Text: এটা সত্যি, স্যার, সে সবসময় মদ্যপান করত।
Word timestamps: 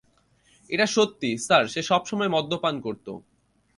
এটা 0.69 0.85
সত্যি, 0.85 1.29
স্যার, 1.37 1.63
সে 1.67 1.81
সবসময় 1.81 2.29
মদ্যপান 2.29 2.75
করত। 2.81 3.07